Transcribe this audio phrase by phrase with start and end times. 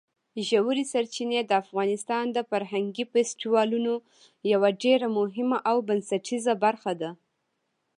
[0.47, 3.93] ژورې سرچینې د افغانستان د فرهنګي فستیوالونو
[4.51, 7.09] یوه ډېره مهمه او بنسټیزه برخه ده.